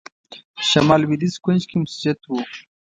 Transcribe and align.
شمال 0.67 0.99
لوېدیځ 1.03 1.35
کونج 1.43 1.61
کې 1.69 1.75
مسجد 1.83 2.17
و. 2.27 2.33